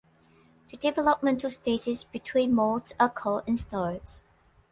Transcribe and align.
The 0.71 0.77
developmental 0.77 1.51
stages 1.51 2.05
between 2.05 2.53
molts 2.53 2.93
are 2.99 3.07
called 3.11 3.45
instars. 3.45 4.23